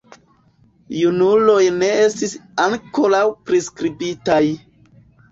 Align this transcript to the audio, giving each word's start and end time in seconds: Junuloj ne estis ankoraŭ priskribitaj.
Junuloj 0.99 1.59
ne 1.75 1.89
estis 2.05 2.33
ankoraŭ 2.65 3.19
priskribitaj. 3.51 4.41